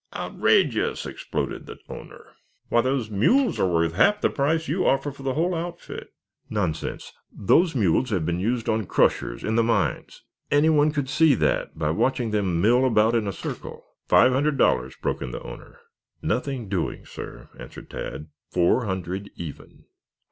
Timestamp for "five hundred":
14.09-14.57